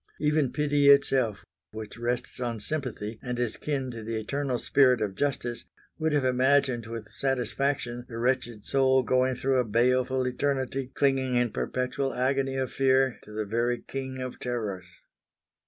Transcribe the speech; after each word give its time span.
Even 0.19 0.51
pity 0.51 0.89
itself 0.89 1.45
which 1.73 1.95
rests 1.99 2.39
on 2.39 2.59
sympathy 2.59 3.19
and 3.21 3.37
is 3.37 3.55
kin 3.55 3.91
to 3.91 4.01
the 4.01 4.19
eternal 4.19 4.57
spirit 4.57 4.99
of 4.99 5.13
justice, 5.13 5.65
would 5.99 6.11
have 6.11 6.25
imagined 6.25 6.87
with 6.87 7.11
satisfaction 7.11 8.07
the 8.09 8.17
wretched 8.17 8.65
soul 8.65 9.03
going 9.03 9.35
through 9.35 9.59
a 9.59 9.63
baleful 9.63 10.25
eternity 10.25 10.87
clinging 10.95 11.35
in 11.35 11.51
perpetual 11.51 12.15
agony 12.15 12.55
of 12.55 12.71
fear 12.71 13.19
to 13.21 13.31
the 13.31 13.45
very 13.45 13.79
King 13.87 14.19
of 14.19 14.39
Terrors. 14.39 14.87